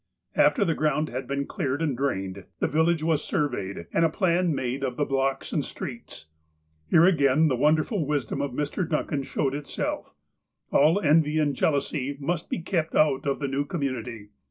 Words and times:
After 0.35 0.65
the 0.65 0.73
ground 0.73 1.09
had 1.09 1.27
been 1.27 1.45
cleared 1.45 1.79
and 1.79 1.95
drained, 1.95 2.45
the 2.59 2.67
village 2.67 3.03
was 3.03 3.23
surveyed, 3.23 3.85
and 3.93 4.03
a 4.03 4.09
plan 4.09 4.55
made 4.55 4.83
of 4.83 4.97
the 4.97 5.05
blocks 5.05 5.53
and 5.53 5.63
streets. 5.63 6.25
Here 6.89 7.05
again 7.05 7.49
the 7.49 7.55
wonderful 7.55 8.03
wisdom 8.07 8.41
of 8.41 8.49
Mr. 8.49 8.89
Duncan 8.89 9.21
showed 9.21 9.53
itself. 9.53 10.11
All 10.71 10.99
envy 11.01 11.37
and 11.37 11.55
jealousy 11.55 12.17
must 12.19 12.49
be 12.49 12.61
kept 12.63 12.95
out 12.95 13.27
of 13.27 13.37
the 13.37 13.47
new 13.47 13.63
community. 13.63 14.29